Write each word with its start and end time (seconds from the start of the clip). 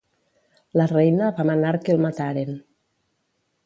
La 0.81 0.87
reina 0.93 1.29
va 1.41 1.47
manar 1.51 1.77
que 1.85 1.97
el 1.97 2.05
mataren. 2.09 2.61